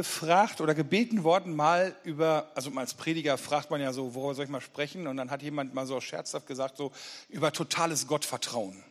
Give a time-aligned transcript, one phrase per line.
[0.00, 4.46] gefragt oder gebeten worden, mal über, also als Prediger fragt man ja so, worüber soll
[4.46, 5.06] ich mal sprechen?
[5.06, 6.90] Und dann hat jemand mal so scherzhaft gesagt, so
[7.28, 8.82] über totales Gottvertrauen.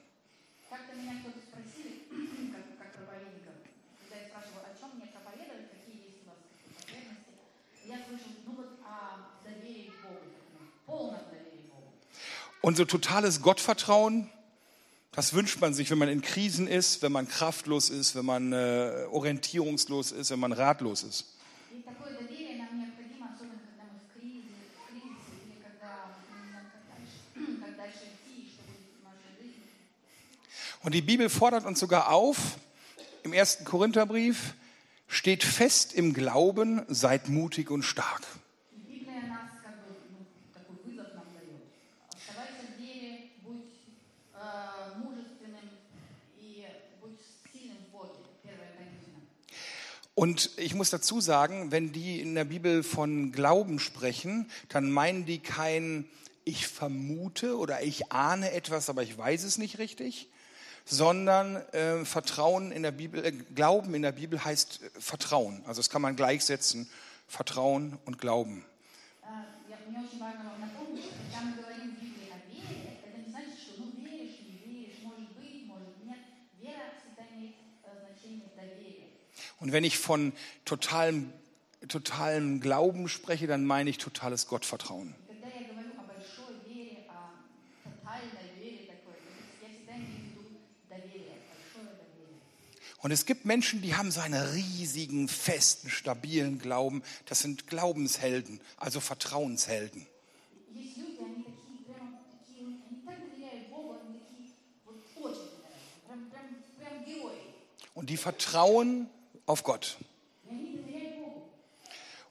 [12.61, 14.29] Und so totales Gottvertrauen
[15.11, 18.53] das wünscht man sich, wenn man in Krisen ist, wenn man kraftlos ist, wenn man
[18.53, 21.25] äh, orientierungslos ist, wenn man ratlos ist?
[30.83, 32.57] Und die Bibel fordert uns sogar auf,
[33.23, 34.53] im ersten Korintherbrief,
[35.07, 38.21] steht fest im Glauben, seid mutig und stark.
[50.19, 55.25] Und ich muss dazu sagen, wenn die in der Bibel von Glauben sprechen, dann meinen
[55.25, 56.09] die kein
[56.43, 60.27] ich vermute oder ich ahne etwas, aber ich weiß es nicht richtig,
[60.83, 65.63] sondern äh, Vertrauen in der Bibel, äh, Glauben in der Bibel heißt äh, Vertrauen.
[65.65, 66.89] Also das kann man gleichsetzen,
[67.25, 68.65] Vertrauen und Glauben.
[69.21, 69.45] А,
[79.59, 80.33] Und wenn ich von
[80.65, 81.33] totalem,
[81.87, 85.15] totalem Glauben spreche, dann meine ich totales Gottvertrauen.
[93.01, 97.01] Und es gibt Menschen, die haben so einen riesigen, festen, stabilen Glauben.
[97.25, 100.05] Das sind Glaubenshelden, also Vertrauenshelden.
[107.93, 109.09] Und die vertrauen
[109.49, 109.97] auf Gott.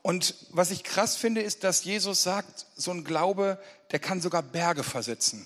[0.03, 4.43] Und was ich krass finde, ist, dass Jesus sagt, so ein Glaube, der kann sogar
[4.43, 5.45] Berge versetzen.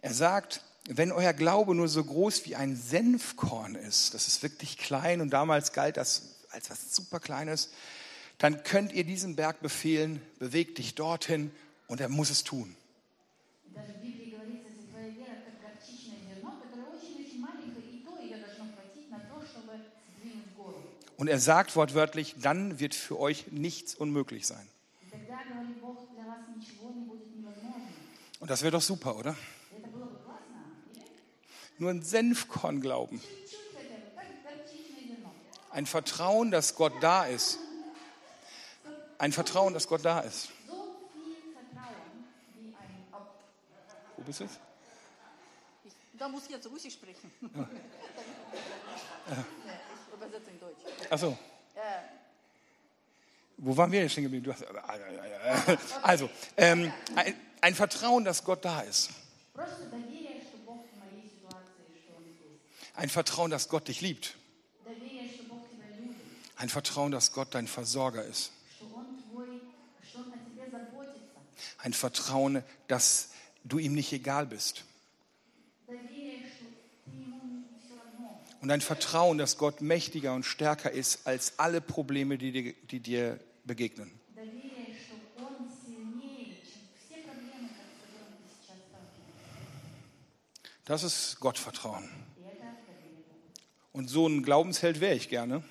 [0.00, 4.78] Er sagt, wenn euer Glaube nur so groß wie ein Senfkorn ist, das ist wirklich
[4.78, 7.70] klein und damals galt das als was super Kleines,
[8.38, 11.52] dann könnt ihr diesem Berg befehlen, bewegt dich dorthin
[11.86, 12.74] und er muss es tun.
[21.18, 24.66] Und er sagt wortwörtlich, dann wird für euch nichts unmöglich sein.
[28.38, 29.36] Und das wäre doch super, oder?
[31.78, 33.20] Nur ein Senfkorn glauben.
[35.70, 37.58] Ein Vertrauen, dass Gott da ist.
[39.18, 40.50] Ein Vertrauen, dass Gott da ist.
[44.16, 44.60] Wo bist du jetzt?
[46.16, 47.32] Da muss ich jetzt Russisch sprechen.
[49.28, 49.44] Ja.
[50.37, 50.77] ich übersetze in Deutsch.
[51.09, 51.37] Achso.
[51.75, 51.79] Äh,
[53.57, 54.43] Wo waren wir jetzt stehen geblieben?
[54.45, 54.63] Du hast,
[56.01, 59.09] also, ähm, ein, ein Vertrauen, dass Gott da ist.
[59.53, 62.95] Просто доверие, что Бог в моей ситуации, что Он здесь.
[62.95, 64.35] Ein Vertrauen, dass Gott dich liebt.
[64.83, 66.15] Доверие, что Бог тебя любит,
[66.57, 68.51] Ein Vertrauen, dass Gott dein Versorger ist.
[68.75, 69.61] что Он твой,
[70.09, 71.21] что Он о тебе заботится.
[71.77, 73.29] Ein Vertrauen, dass
[73.63, 74.83] du ihm nicht egal bist.
[78.60, 83.00] und ein Vertrauen, dass Gott mächtiger und stärker ist als alle Probleme, die dir, die
[83.00, 84.10] dir begegnen.
[90.84, 92.08] Das ist Gottvertrauen.
[93.92, 95.62] Und so ein Glaubensheld wäre ich gerne.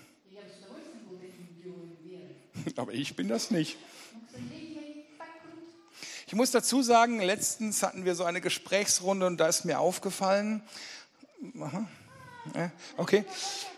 [2.75, 3.77] Aber ich bin das nicht.
[6.27, 10.61] Ich muss dazu sagen, letztens hatten wir so eine Gesprächsrunde und da ist mir aufgefallen,
[12.96, 13.24] okay,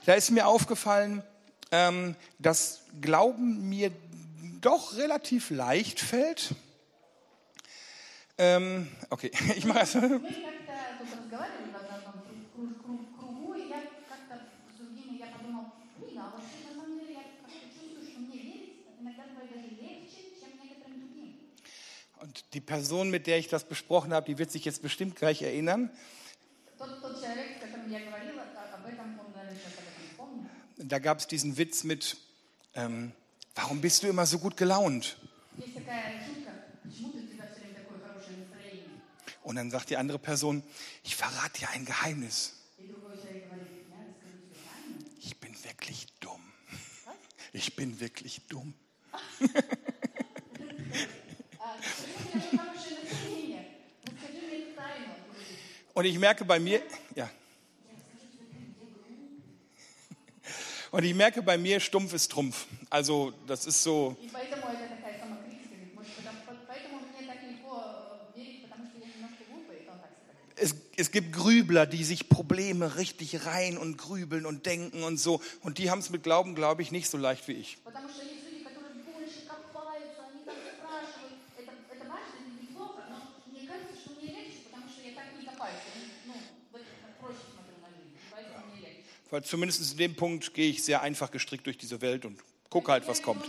[0.06, 1.22] da ist mir aufgefallen,
[1.70, 3.90] ähm, dass Glauben mir
[4.60, 6.54] doch relativ leicht fällt.
[8.38, 9.94] Ähm, okay, ich mache es.
[9.94, 12.22] Мы как-то тут разговаривали в одном
[12.56, 14.40] кру- кру- кругу, и я как-то
[14.72, 17.48] с другими, я подумала, блин, а вообще на самом деле я как-то
[17.78, 21.34] чувствую, что мне верить иногда бывает даже легче, чем некоторым другим.
[22.22, 25.42] Und die Person, mit der ich das besprochen habe, die wird sich jetzt bestimmt gleich
[25.42, 25.90] erinnern.
[26.78, 28.17] Тот, тот человек, с которым я говорила
[30.79, 32.17] da gab es diesen Witz mit,
[32.73, 33.11] ähm,
[33.55, 35.17] warum bist du immer so gut gelaunt?
[39.43, 40.63] Und dann sagt die andere Person,
[41.03, 42.53] ich verrate dir ein Geheimnis.
[45.21, 46.41] Ich bin wirklich dumm.
[47.51, 48.73] Ich bin wirklich dumm.
[55.93, 56.81] Und ich merke bei mir,
[57.15, 57.29] ja.
[60.90, 62.66] Und ich merke bei mir, stumpf ist Trumpf.
[62.90, 65.74] Also das ist so, И поэтому это такая самокритика.
[65.94, 67.82] Может, потому- по- поэтому мне так легко
[68.34, 70.34] э, верить, потому что я немножко глупая, это он так сказал.
[70.56, 75.40] es, es gibt Grübler, die sich Probleme richtig rein und grübeln und denken und so.
[75.62, 77.78] Und die haben es mit Glauben, glaube ich, nicht so leicht wie ich.
[77.84, 78.22] Потому что
[89.31, 92.39] Weil zumindest in dem Punkt gehe ich sehr einfach gestrickt durch diese Welt und
[92.69, 93.45] gucke halt, was kommt.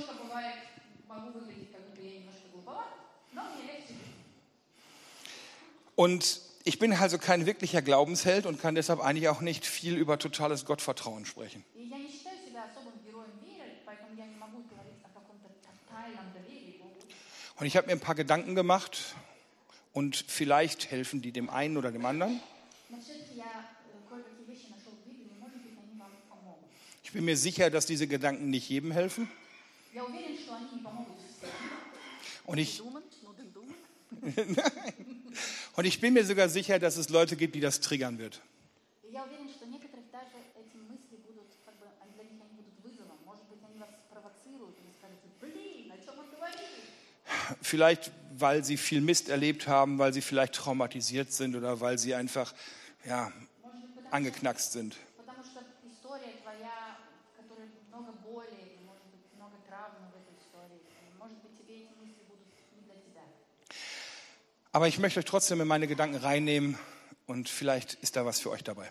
[5.96, 10.18] Und ich bin also kein wirklicher Glaubensheld und kann deshalb eigentlich auch nicht viel über
[10.18, 11.64] totales Gottvertrauen sprechen.
[17.56, 19.14] Und ich habe mir ein paar Gedanken gemacht
[19.92, 22.40] und vielleicht helfen die dem einen oder dem anderen.
[27.10, 29.28] Ich bin mir sicher, dass diese Gedanken nicht jedem helfen.
[32.46, 32.80] Und ich,
[35.74, 38.40] und ich bin mir sogar sicher, dass es Leute gibt, die das triggern wird.
[47.60, 52.14] Vielleicht, weil sie viel Mist erlebt haben, weil sie vielleicht traumatisiert sind oder weil sie
[52.14, 52.54] einfach
[53.04, 53.32] ja,
[54.12, 54.94] angeknackst sind.
[64.72, 66.78] Aber ich möchte euch trotzdem in meine Gedanken reinnehmen
[67.26, 68.88] und vielleicht ist da was für euch dabei.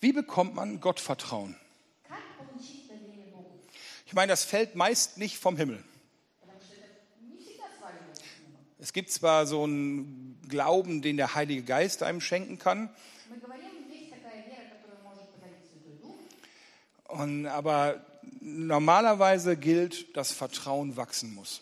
[0.00, 1.56] Wie bekommt man Gottvertrauen?
[4.06, 5.82] Ich meine, das fällt meist nicht vom Himmel.
[8.78, 12.88] Es gibt zwar so einen Glauben, den der Heilige Geist einem schenken kann,
[17.08, 18.06] und, aber
[18.40, 21.60] normalerweise gilt, dass Vertrauen wachsen muss.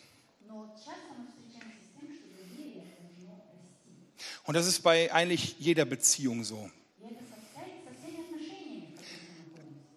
[4.49, 6.71] Und das ist bei eigentlich jeder Beziehung so.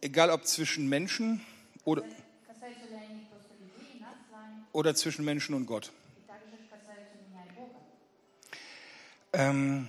[0.02, 1.40] Egal ob zwischen Menschen
[1.86, 2.04] oder,
[4.74, 5.94] oder zwischen Menschen und Gott.
[9.32, 9.88] Ähm,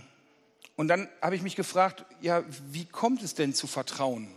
[0.77, 4.33] und dann habe ich mich gefragt, ja, wie kommt es denn zu Vertrauen?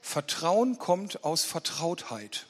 [0.00, 2.46] Vertrauen kommt aus Vertrautheit.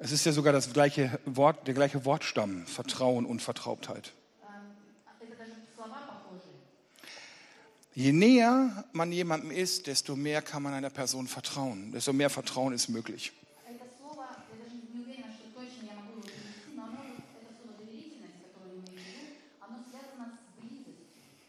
[0.00, 4.12] Es ist ja sogar das gleiche Wort, der gleiche Wortstamm, Vertrauen und Vertrautheit.
[7.94, 12.72] Je näher man jemandem ist, desto mehr kann man einer Person vertrauen, desto mehr Vertrauen
[12.72, 13.32] ist möglich.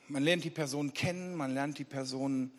[0.08, 2.52] Man lernt die Person kennen, man lernt die Person,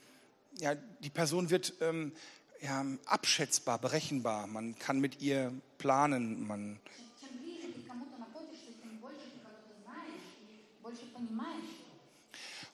[0.61, 2.13] ja, die Person wird ähm,
[2.63, 4.47] ja, abschätzbar, berechenbar.
[4.47, 6.47] Man kann mit ihr planen.
[6.47, 6.79] Man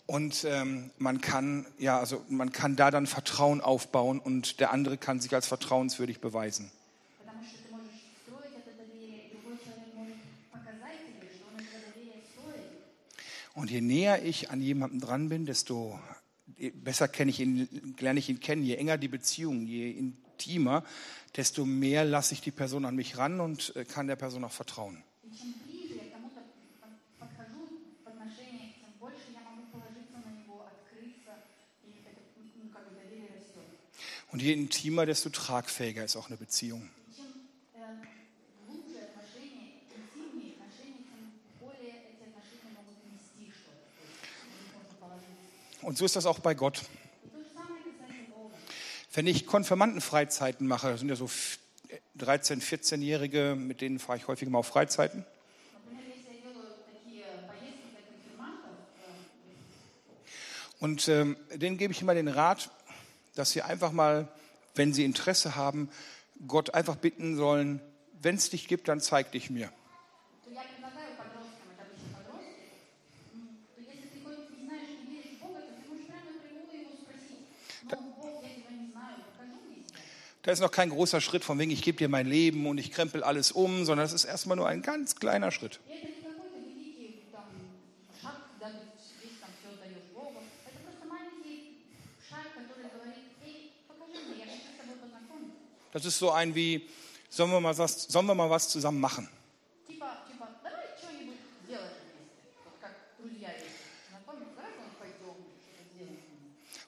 [0.09, 4.99] und ähm, man kann ja, also man kann da dann Vertrauen aufbauen und der andere
[4.99, 6.71] kann sich als vertrauenswürdig beweisen.
[13.55, 15.99] Und je näher ich an jemandem dran bin, desto
[16.75, 18.63] besser kenne ich ihn, lerne ich ihn kennen.
[18.63, 20.85] Je enger die Beziehung, je intimer,
[21.37, 24.53] desto mehr lasse ich die Person an mich ran und äh, kann der Person auch
[24.53, 25.03] vertrauen.
[34.33, 36.91] Und je intimer, desto tragfähiger ist auch eine Beziehung.
[45.87, 46.83] Und so ist das auch bei Gott.
[49.15, 51.31] Wenn ich Konfirmandenfreizeiten mache, das sind ja so
[52.19, 55.25] 13-, 14-Jährige, mit denen fahre ich häufig mal auf Freizeiten.
[60.81, 62.69] Und ähm, denen gebe ich immer den Rat,
[63.37, 64.27] dass sie einfach mal,
[64.75, 65.89] wenn sie Interesse haben,
[66.49, 67.81] Gott einfach bitten sollen,
[68.21, 69.71] wenn es dich gibt, dann zeig dich mir.
[80.47, 82.93] Da ist noch kein großer Schritt von wegen, ich gebe dir mein Leben und ich
[82.93, 85.81] krempel alles um, sondern das ist erstmal nur ein ganz kleiner Schritt.
[95.93, 96.89] Das ist so ein wie,
[97.29, 99.29] sollen wir mal was, sollen wir mal was zusammen machen?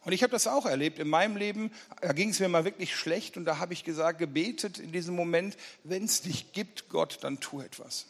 [0.09, 1.71] Und ich habe das auch erlebt in meinem Leben.
[2.01, 5.15] Da ging es mir mal wirklich schlecht und da habe ich gesagt, gebetet in diesem
[5.15, 8.07] Moment, wenn es dich gibt, Gott, dann tu etwas.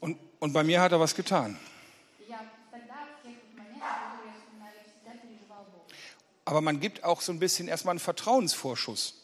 [0.00, 1.58] Und, und bei mir hat er was getan.
[6.44, 9.23] Aber man gibt auch so ein bisschen erstmal einen Vertrauensvorschuss.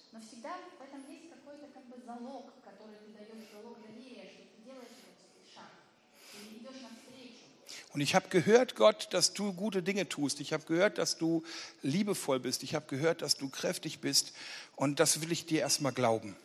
[7.93, 10.41] Und ich habe gehört, Gott, dass du gute Dinge tust.
[10.41, 11.43] Ich habe gehört, dass du
[11.83, 12.63] liebevoll bist.
[12.63, 14.33] Ich habe gehört, dass du kräftig bist.
[14.77, 16.37] Und das will ich dir erstmal glauben.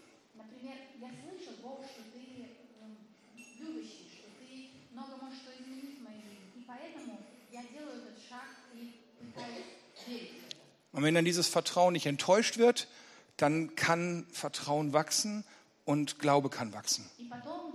[10.92, 12.88] Und wenn dann dieses Vertrauen nicht enttäuscht wird,
[13.36, 15.44] dann kann Vertrauen wachsen
[15.84, 17.10] und Glaube kann wachsen.
[17.20, 17.75] Und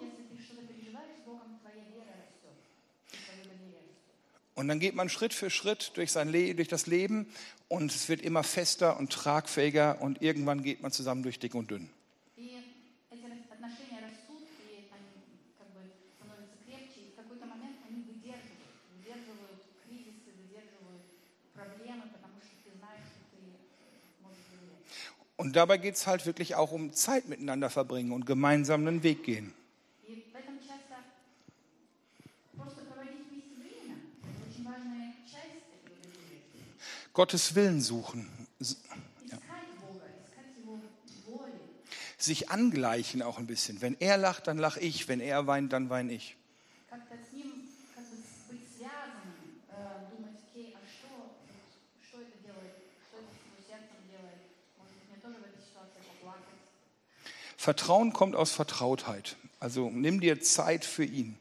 [4.61, 7.26] Und dann geht man Schritt für Schritt durch, sein Le durch das Leben
[7.69, 11.71] und es wird immer fester und tragfähiger und irgendwann geht man zusammen durch dick und
[11.71, 11.88] dünn.
[25.38, 29.25] Und dabei geht es halt wirklich auch um Zeit miteinander verbringen und gemeinsam einen Weg
[29.25, 29.55] gehen.
[37.21, 38.31] Gottes Willen suchen.
[39.31, 39.37] Ja.
[42.17, 43.83] Sich angleichen auch ein bisschen.
[43.83, 45.07] Wenn er lacht, dann lach ich.
[45.07, 46.39] Wenn er weint, dann weine ich.
[57.59, 59.37] Vertrauen kommt aus Vertrautheit.
[59.59, 61.39] Also nimm dir Zeit für ihn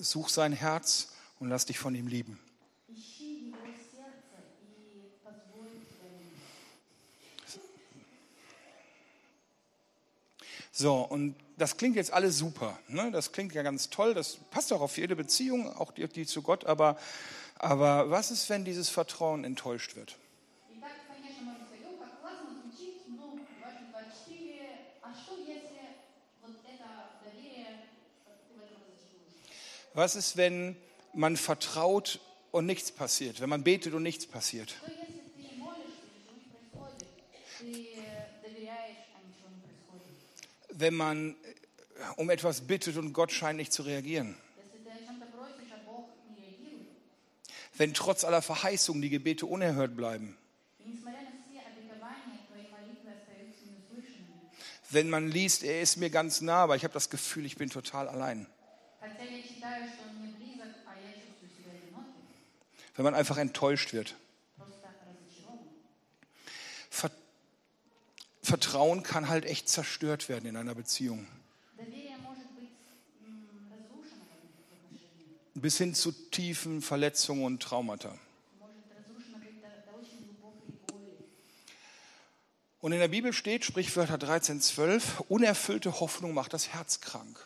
[0.00, 2.38] such sein Herz und lass dich von ihm lieben.
[10.78, 12.78] So, und das klingt jetzt alles super.
[12.88, 13.10] Ne?
[13.10, 14.12] Das klingt ja ganz toll.
[14.12, 16.66] Das passt auch auf jede Beziehung, auch die, die zu Gott.
[16.66, 16.98] Aber,
[17.54, 20.18] aber was ist, wenn dieses Vertrauen enttäuscht wird?
[29.96, 30.76] Was ist, wenn
[31.14, 34.74] man vertraut und nichts passiert, wenn man betet und nichts passiert?
[40.68, 41.34] Wenn man äh,
[42.16, 44.36] um etwas bittet und Gott scheint nicht zu reagieren.
[47.78, 50.36] Wenn trotz aller Verheißungen die Gebete unerhört bleiben.
[54.90, 57.70] Wenn man liest, er ist mir ganz nah, aber ich habe das Gefühl, ich bin
[57.70, 58.46] total allein.
[62.96, 64.14] wenn man einfach enttäuscht wird.
[68.42, 71.26] Vertrauen kann halt echt zerstört werden in einer Beziehung.
[75.54, 78.16] Bis hin zu tiefen Verletzungen und Traumata.
[82.78, 87.44] Und in der Bibel steht, Sprichwörter 13, 12, unerfüllte Hoffnung macht das Herz krank.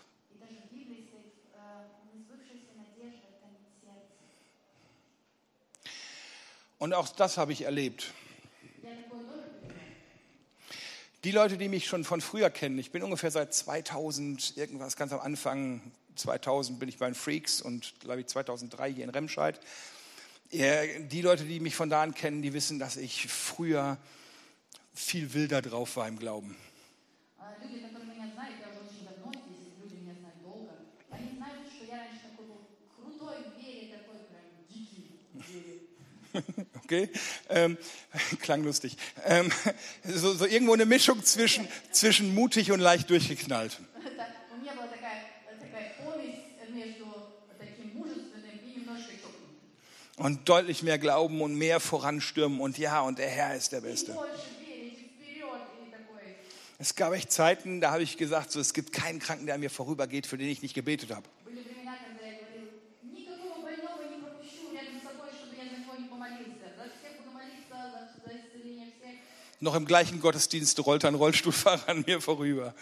[6.80, 8.12] Und auch das habe ich erlebt.
[11.24, 15.12] Die Leute, die mich schon von früher kennen, ich bin ungefähr seit 2000 irgendwas, ganz
[15.12, 15.82] am Anfang
[16.16, 19.60] 2000 bin ich bei den Freaks und glaube ich 2003 hier in Remscheid.
[20.50, 23.98] Die Leute, die mich von da an kennen, die wissen, dass ich früher
[24.94, 26.56] viel wilder drauf war im Glauben.
[36.90, 37.08] gell?
[37.48, 37.78] Ähm,
[38.40, 38.96] klang lustig.
[39.24, 39.50] Ähm,
[40.04, 43.78] so, so, irgendwo eine Mischung zwischen, zwischen mutig und leicht durchgeknallt.
[50.16, 54.14] Und deutlich mehr glauben und mehr voranstürmen und ja, und der Herr ist der Beste.
[56.78, 59.62] Es gab echt Zeiten, da habe ich gesagt, so, es gibt keinen Kranken, der an
[59.62, 61.26] mir vorübergeht, für den ich nicht gebetet habe.
[69.60, 72.74] Noch im gleichen Gottesdienst rollte ein Rollstuhlfahrer an mir vorüber.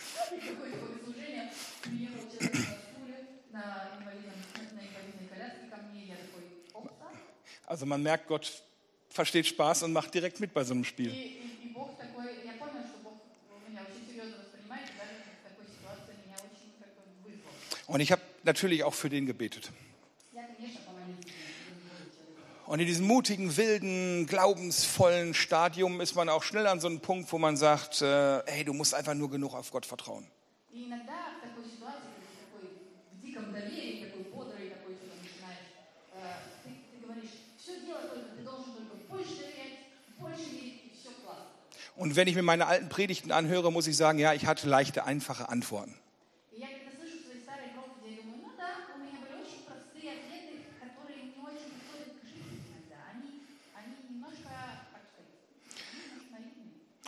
[7.66, 8.62] Also man merkt, Gott
[9.10, 11.12] versteht Spaß und macht direkt mit bei so einem Spiel.
[17.88, 19.70] Und ich habe natürlich auch für den gebetet.
[22.68, 27.32] Und in diesem mutigen, wilden, glaubensvollen Stadium ist man auch schnell an so einem Punkt,
[27.32, 30.26] wo man sagt, äh, hey, du musst einfach nur genug auf Gott vertrauen.
[41.96, 45.04] Und wenn ich mir meine alten Predigten anhöre, muss ich sagen, ja, ich hatte leichte,
[45.04, 45.94] einfache Antworten.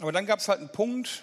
[0.00, 1.22] Aber dann gab es halt einen Punkt,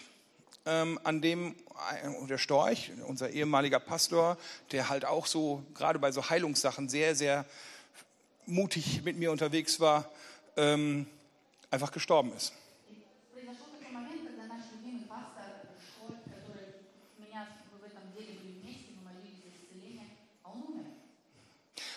[0.67, 1.55] ähm, an dem
[2.03, 4.37] äh, der Storch, unser ehemaliger Pastor,
[4.71, 7.45] der halt auch so gerade bei so Heilungssachen sehr, sehr
[8.45, 10.09] mutig mit mir unterwegs war,
[10.57, 11.07] ähm,
[11.71, 12.53] einfach gestorben ist.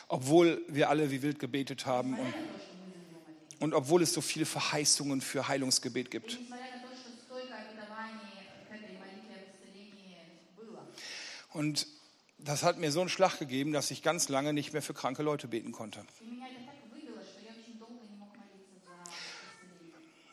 [0.08, 2.34] Obwohl wir alle wie wild gebetet haben und,
[3.60, 6.40] und obwohl es so viele Verheißungen für Heilungsgebet gibt.
[11.52, 11.86] Und
[12.38, 15.22] das hat mir so einen Schlag gegeben, dass ich ganz lange nicht mehr für kranke
[15.22, 16.04] Leute beten konnte.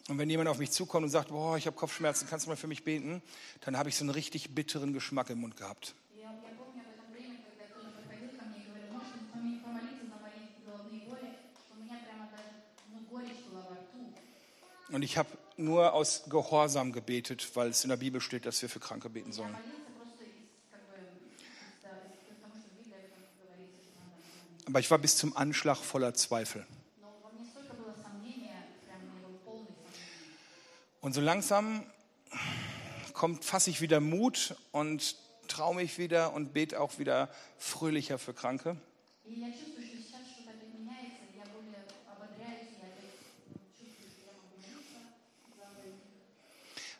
[0.07, 2.55] Und wenn jemand auf mich zukommt und sagt, boah, ich habe Kopfschmerzen, kannst du mal
[2.55, 3.21] für mich beten,
[3.61, 5.95] dann habe ich so einen richtig bitteren Geschmack im Mund gehabt.
[14.89, 18.69] Und ich habe nur aus Gehorsam gebetet, weil es in der Bibel steht, dass wir
[18.69, 19.55] für Kranke beten sollen.
[24.67, 26.65] aber ich war bis zum Anschlag voller Zweifel.
[30.99, 31.83] Und so langsam
[33.13, 35.15] kommt, fasse ich wieder Mut und
[35.47, 38.75] traue mich wieder und bete auch wieder fröhlicher für Kranke.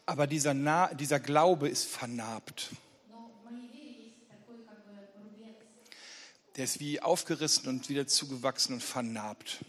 [0.05, 2.71] Aber dieser, Na dieser Glaube ist vernarbt.
[6.57, 9.59] der ist wie aufgerissen und wieder zugewachsen und vernarbt.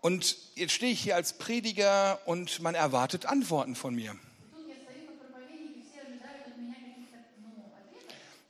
[0.00, 4.14] Und jetzt stehe ich hier als Prediger und man erwartet Antworten von mir.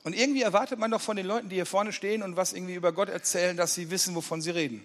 [0.02, 2.74] Und irgendwie erwartet man doch von den Leuten, die hier vorne stehen und was irgendwie
[2.74, 4.84] über Gott erzählen, dass sie wissen, wovon sie reden.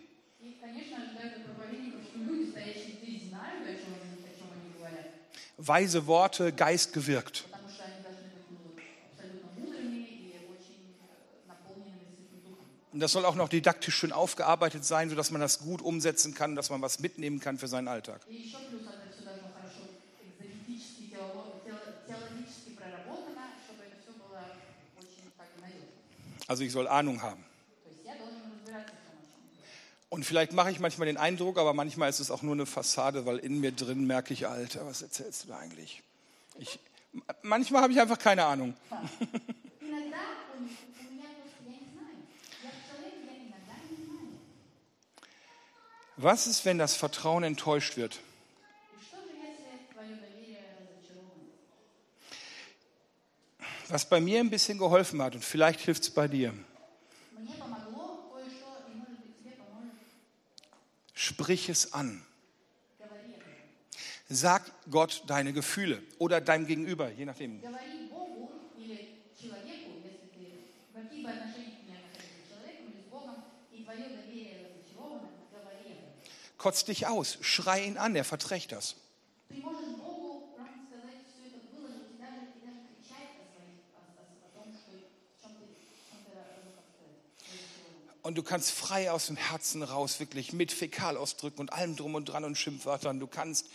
[5.57, 7.48] Weise Worte, Geist gewirkt.
[12.99, 16.57] Und das soll auch noch didaktisch schön aufgearbeitet sein, sodass man das gut umsetzen kann,
[16.57, 18.19] dass man was mitnehmen kann für seinen Alltag.
[26.47, 27.45] Also ich soll Ahnung haben.
[30.09, 33.25] Und vielleicht mache ich manchmal den Eindruck, aber manchmal ist es auch nur eine Fassade,
[33.25, 36.03] weil in mir drin merke ich, Alter, was erzählst du da eigentlich?
[36.57, 36.79] Ich,
[37.43, 38.75] manchmal habe ich einfach keine Ahnung.
[46.21, 48.19] Was ist, wenn das Vertrauen enttäuscht wird?
[53.87, 56.53] Was bei mir ein bisschen geholfen hat und vielleicht hilft es bei dir.
[61.13, 62.21] Sprich es an.
[64.27, 67.61] Sag Gott deine Gefühle oder deinem Gegenüber, je nachdem.
[67.61, 67.71] Sag
[76.59, 78.95] Kotz dich aus, schrei ihn an, er verträgt das.
[88.21, 92.25] Und du kannst frei aus dem Herzen raus, wirklich mit Fäkalausdrücken und allem drum und
[92.25, 93.21] dran und Schimpfwörtern.
[93.21, 93.67] Du kannst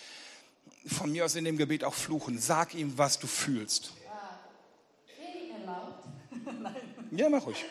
[0.87, 2.39] von mir aus in dem Gebet auch fluchen.
[2.39, 3.93] Sag ihm, was du fühlst.
[7.11, 7.65] Ja, mach ruhig.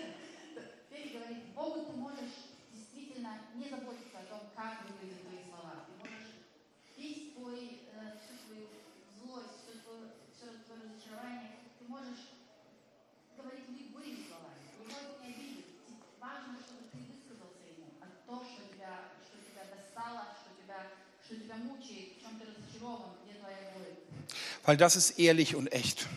[24.73, 26.07] Weil das ist ehrlich und echt.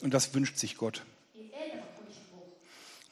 [0.00, 1.04] Und das wünscht sich Gott.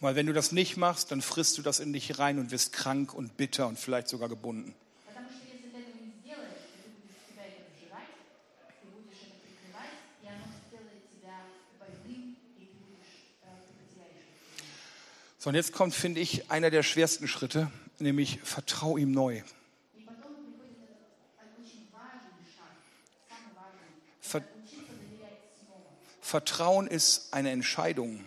[0.01, 2.73] Weil wenn du das nicht machst, dann frisst du das in dich rein und wirst
[2.73, 4.75] krank und bitter und vielleicht sogar gebunden.
[15.39, 19.45] So, und jetzt kommt, finde ich, einer der schwersten Schritte, nämlich vertrau ihm neu.
[26.31, 28.25] Vertrauen ist eine Entscheidung.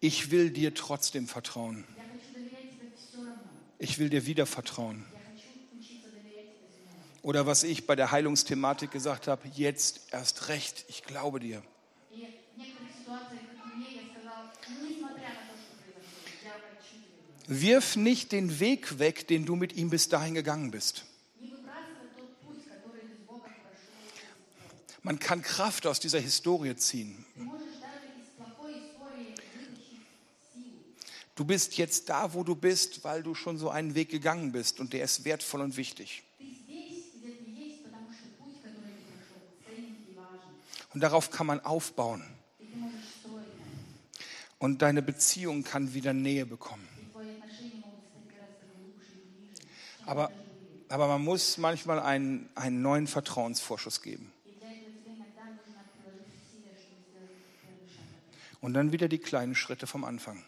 [0.00, 1.84] Ich will dir trotzdem vertrauen.
[3.78, 5.04] Ich will dir wieder vertrauen.
[7.20, 11.62] Oder was ich bei der Heilungsthematik gesagt habe, jetzt erst recht, ich glaube dir.
[17.48, 21.04] Wirf nicht den Weg weg, den du mit ihm bis dahin gegangen bist.
[25.10, 27.26] Man kann Kraft aus dieser Historie ziehen.
[31.34, 34.78] Du bist jetzt da, wo du bist, weil du schon so einen Weg gegangen bist
[34.78, 36.22] und der ist wertvoll und wichtig.
[40.94, 42.22] Und darauf kann man aufbauen.
[44.60, 46.88] Und deine Beziehung kann wieder Nähe bekommen.
[50.06, 50.30] Aber,
[50.88, 54.32] aber man muss manchmal einen, einen neuen Vertrauensvorschuss geben.
[58.70, 60.44] Und dann wieder die kleinen Schritte vom Anfang.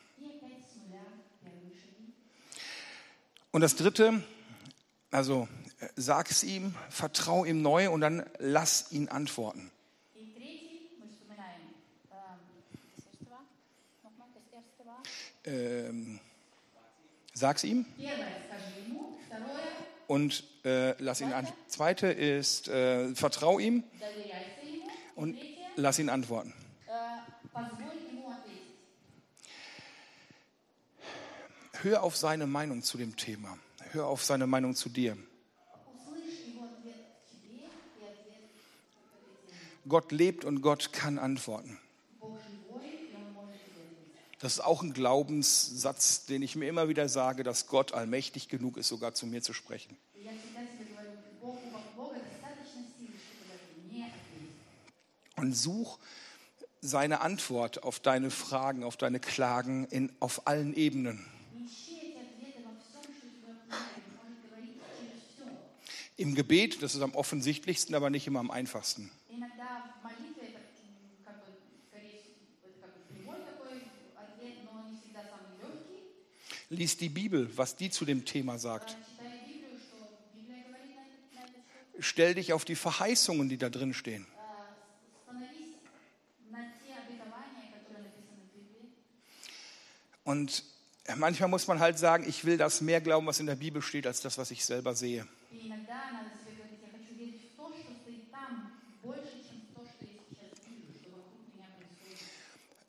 [3.51, 4.23] Und das Dritte,
[5.11, 5.49] also
[5.81, 9.73] äh, sag's ihm, vertrau ihm neu und dann lass ihn antworten.
[15.45, 16.21] Ähm,
[17.35, 17.87] sag's ihm.
[20.07, 21.61] Und äh, lass ihn antworten.
[21.67, 23.83] Zweite ist, äh, vertrau ihm
[25.17, 25.37] und
[25.75, 26.55] lass ihn antworten.
[31.83, 33.59] hör auf seine Meinung zu dem Thema.
[33.90, 35.16] Hör auf seine Meinung zu dir.
[39.88, 41.79] Gott lebt und Gott kann antworten.
[44.38, 48.77] Das ist auch ein Glaubenssatz, den ich mir immer wieder sage, dass Gott allmächtig genug
[48.77, 49.97] ist, sogar zu mir zu sprechen.
[55.37, 55.99] Und such
[56.81, 61.25] seine Antwort auf deine Fragen, auf deine Klagen in, auf allen Ebenen.
[66.35, 69.11] Gebet, das ist am offensichtlichsten, aber nicht immer am einfachsten.
[76.68, 78.97] Lies die Bibel, was die zu dem Thema sagt.
[81.99, 84.27] Stell dich auf die Verheißungen, die da drin stehen.
[90.25, 90.64] Und
[91.17, 94.07] manchmal muss man halt sagen, ich will das mehr glauben, was in der Bibel steht,
[94.07, 95.27] als das, was ich selber sehe.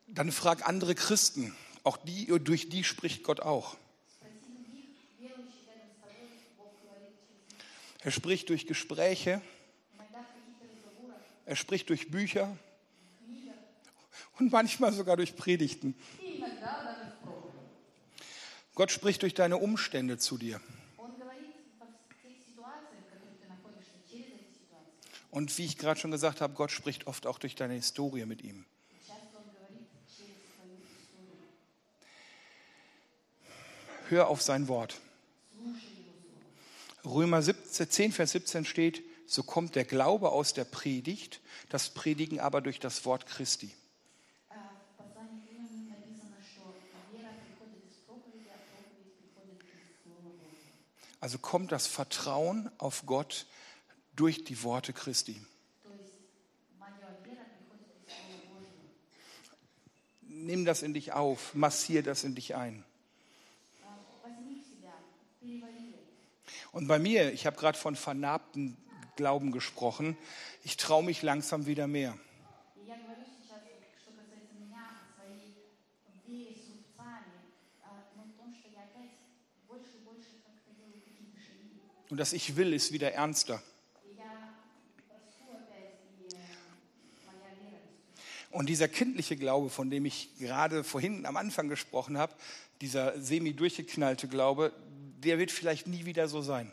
[0.08, 3.78] Dann frag andere Christen, auch die, durch die spricht Gott auch.
[8.04, 9.42] Er spricht durch Gespräche,
[11.46, 12.56] er spricht durch Bücher
[14.40, 15.96] und manchmal sogar durch Predigten.
[18.76, 20.60] Gott spricht durch deine Umstände zu dir.
[25.30, 28.44] Und wie ich gerade schon gesagt habe, Gott spricht oft auch durch deine Historie mit
[28.44, 28.66] ihm.
[34.10, 35.00] Hör auf sein Wort.
[37.04, 42.40] Römer 17, 10, Vers 17 steht, so kommt der Glaube aus der Predigt, das Predigen
[42.40, 43.72] aber durch das Wort Christi.
[51.24, 53.46] Also kommt das Vertrauen auf Gott
[54.14, 55.42] durch die Worte Christi.
[60.24, 62.84] Nimm das in dich auf, massier das in dich ein.
[66.74, 68.76] Und bei mir, ich habe gerade von vernarbten
[69.16, 70.18] Glauben gesprochen,
[70.66, 72.18] ich traue mich langsam wieder mehr.
[82.14, 83.60] Und das Ich will ist wieder ernster.
[88.52, 92.36] Und dieser kindliche Glaube, von dem ich gerade vorhin am Anfang gesprochen habe,
[92.82, 94.74] dieser semi durchgeknallte Glaube,
[95.24, 96.72] der wird vielleicht nie wieder so sein.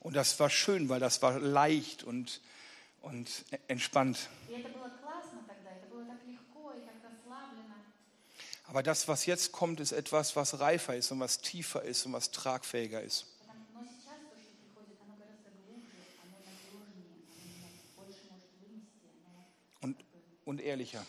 [0.00, 2.40] Und das war schön, weil das war leicht und,
[3.02, 4.28] und e-, entspannt.
[4.48, 4.66] Und
[8.72, 12.14] Aber das, was jetzt kommt, ist etwas, was reifer ist und was tiefer ist und
[12.14, 13.26] was tragfähiger ist.
[19.82, 20.02] Und,
[20.46, 21.04] und ehrlicher.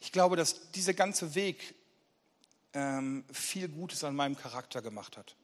[0.00, 1.76] Ich glaube, dass dieser ganze Weg
[2.74, 5.36] ähm, viel Gutes an meinem Charakter gemacht hat.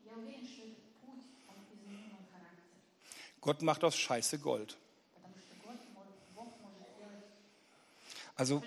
[3.41, 4.77] Gott macht aus Scheiße Gold.
[8.35, 8.61] Also,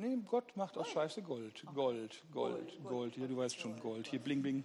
[0.00, 1.62] Nee, Gott macht aus Scheiße Gold.
[1.74, 3.18] Gold, Gold, Gold.
[3.18, 4.06] Ja, du weißt schon, Gold.
[4.06, 4.64] Hier, bling, bling.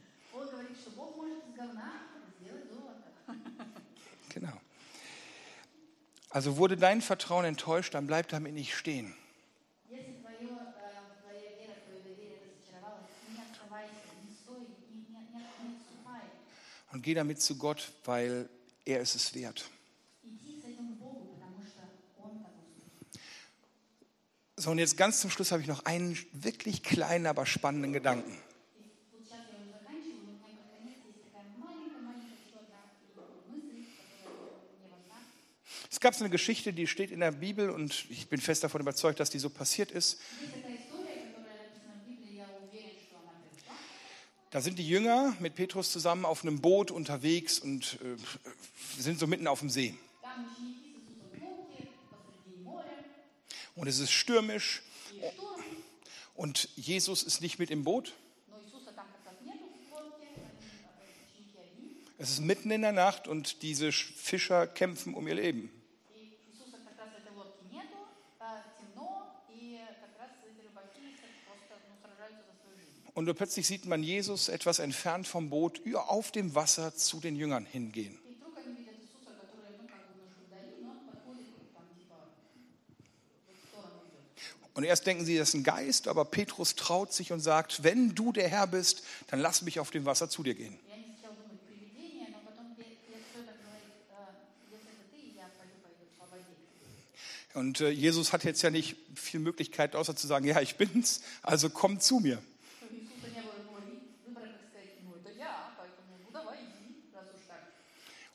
[4.33, 4.53] Genau.
[6.29, 9.13] Also wurde dein Vertrauen enttäuscht, dann bleib damit nicht stehen.
[16.91, 18.49] Und geh damit zu Gott, weil
[18.85, 19.69] er ist es wert.
[24.65, 28.35] So, und jetzt ganz zum Schluss habe ich noch einen wirklich kleinen, aber spannenden Gedanken.
[35.91, 38.81] Es gab so eine Geschichte, die steht in der Bibel und ich bin fest davon
[38.81, 40.19] überzeugt, dass die so passiert ist.
[44.49, 49.27] Da sind die Jünger mit Petrus zusammen auf einem Boot unterwegs und äh, sind so
[49.27, 49.93] mitten auf dem See
[53.75, 54.81] und es ist stürmisch
[56.33, 58.13] und Jesus ist nicht mit im Boot.
[62.17, 65.69] Es ist mitten in der Nacht und diese Fischer kämpfen um ihr Leben.
[73.13, 77.65] Und plötzlich sieht man Jesus etwas entfernt vom Boot auf dem Wasser zu den Jüngern
[77.65, 78.19] hingehen.
[84.75, 88.13] Und erst denken sie, das ist ein Geist, aber Petrus traut sich und sagt, wenn
[88.13, 90.77] du der Herr bist, dann lass mich auf dem Wasser zu dir gehen.
[97.53, 101.21] Und äh, Jesus hat jetzt ja nicht viel Möglichkeit, außer zu sagen, ja, ich bin's,
[101.41, 102.41] also komm zu mir.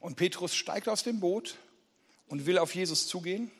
[0.00, 1.58] Und Petrus steigt aus dem Boot
[2.28, 3.50] und will auf Jesus zugehen.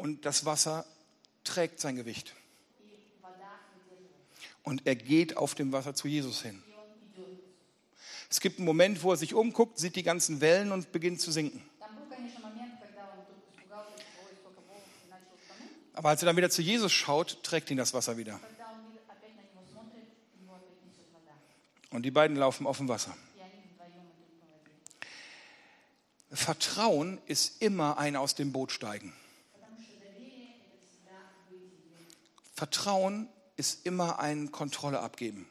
[0.00, 0.86] und das Wasser
[1.44, 2.34] trägt sein Gewicht.
[4.62, 6.62] Und er geht auf dem Wasser zu Jesus hin.
[8.30, 11.30] Es gibt einen Moment, wo er sich umguckt, sieht die ganzen Wellen und beginnt zu
[11.32, 11.62] sinken.
[15.92, 18.40] Aber als er dann wieder zu Jesus schaut, trägt ihn das Wasser wieder.
[21.90, 23.14] Und die beiden laufen auf dem Wasser.
[26.30, 29.12] Vertrauen ist immer ein aus dem Boot steigen.
[32.60, 35.48] Vertrauen ist immer ein Kontrolle abgeben.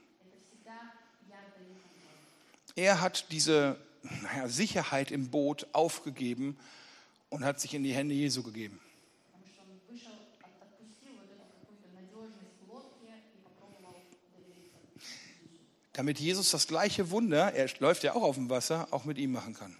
[2.75, 6.55] Er hat diese naja, Sicherheit im Boot aufgegeben
[7.31, 8.79] und hat sich in die Hände Jesu gegeben.
[15.93, 19.31] Damit Jesus das gleiche Wunder, er läuft ja auch auf dem Wasser, auch mit ihm
[19.31, 19.75] machen kann.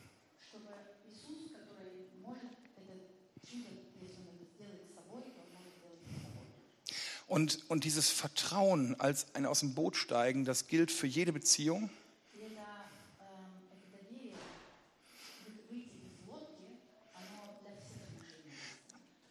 [7.29, 11.91] Und, und dieses Vertrauen als ein aus dem Boot steigen, das gilt für jede Beziehung.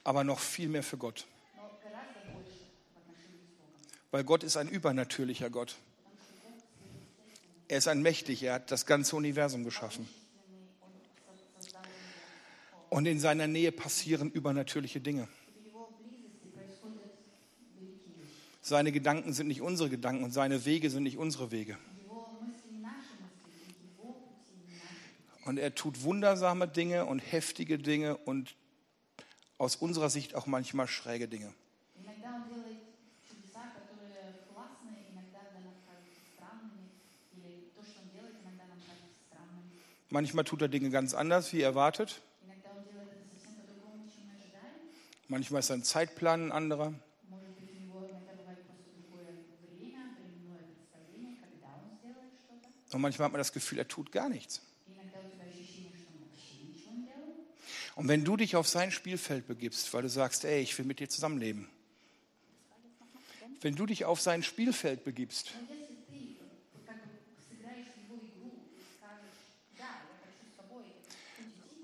[0.04, 1.26] Aber noch viel mehr für Gott.
[4.12, 5.74] Weil Gott ist ein übernatürlicher Gott.
[7.66, 10.08] Er ist ein mächtig, er hat das ganze Universum geschaffen.
[12.90, 15.28] Und in seiner Nähe passieren übernatürliche Dinge.
[18.68, 21.78] Seine Gedanken sind nicht unsere Gedanken und seine Wege sind nicht unsere Wege.
[25.46, 28.57] Und er tut wundersame Dinge und heftige Dinge und
[29.57, 31.54] aus unserer Sicht auch manchmal schräge Dinge.
[40.11, 42.20] Manchmal tut er Dinge ganz anders, wie erwartet.
[45.28, 46.92] Manchmal ist sein Zeitplan ein anderer.
[52.92, 54.62] Und manchmal hat man das Gefühl, er tut gar nichts.
[57.94, 61.01] Und wenn du dich auf sein Spielfeld begibst, weil du sagst, ey, ich will mit
[61.01, 61.68] dir zusammenleben,
[63.61, 65.53] wenn du dich auf sein Spielfeld begibst,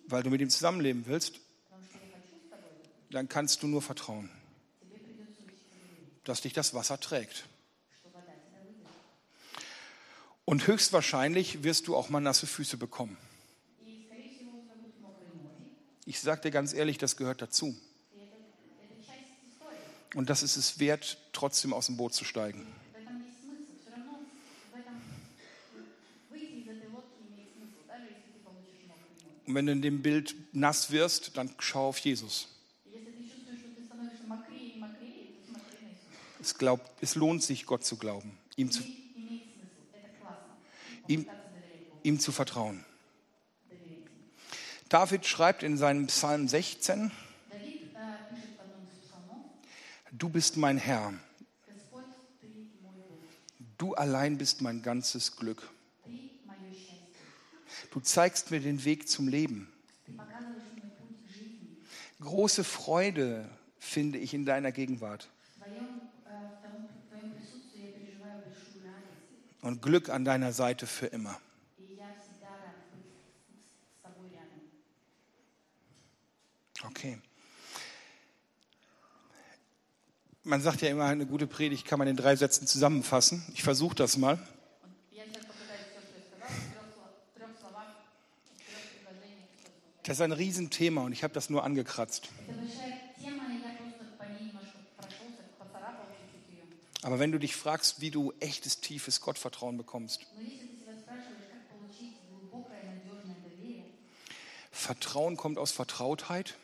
[0.07, 1.41] weil du mit ihm zusammenleben willst,
[3.11, 4.31] dann kannst du nur vertrauen,
[6.23, 7.45] dass dich das Wasser trägt.
[10.45, 13.17] Und höchstwahrscheinlich wirst du auch mal nasse Füße bekommen.
[16.07, 17.75] Ich sage dir ganz ehrlich, das gehört dazu.
[20.15, 22.67] Und das ist es wert, trotzdem aus dem Boot zu steigen.
[29.47, 32.49] Und wenn du in dem Bild nass wirst, dann schau auf Jesus.
[36.41, 39.04] Es, glaubt, es lohnt sich, Gott zu glauben, ihm zu glauben
[41.07, 41.27] ihm,
[42.03, 42.85] ihm zu vertrauen.
[44.89, 47.11] David schreibt in seinem Psalm 16,
[50.13, 51.15] du bist mein Herr.
[53.77, 55.69] Du allein bist mein ganzes Glück.
[57.91, 59.73] Du zeigst mir den Weg zum Leben.
[62.21, 65.29] Große Freude finde ich in deiner Gegenwart.
[69.65, 71.41] und Glück an deiner Seite für immer.
[76.85, 77.19] Okay.
[80.43, 83.43] Man sagt ja immer, eine gute Predigt kann man in drei Sätzen zusammenfassen.
[83.55, 84.39] Ich versuche das mal.
[90.03, 92.29] Das ist ein Riesenthema und ich habe das nur angekratzt.
[97.05, 100.27] Aber wenn du dich fragst, wie du echtes, tiefes Gottvertrauen bekommst,
[104.71, 106.57] Vertrauen kommt aus Vertrautheit,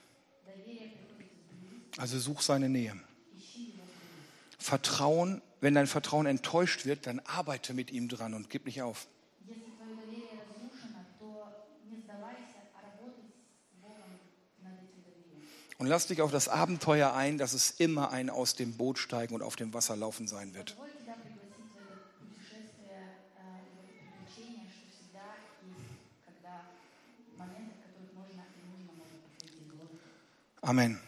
[1.98, 2.98] also such seine Nähe.
[4.58, 9.08] Vertrauen, wenn dein Vertrauen enttäuscht wird, dann arbeite mit ihm dran und gib nicht auf.
[15.80, 19.34] Und lass dich auf das Abenteuer ein, dass es immer ein aus dem Boot steigen
[19.34, 20.76] und auf dem Wasser laufen sein wird.
[30.60, 31.00] Amen.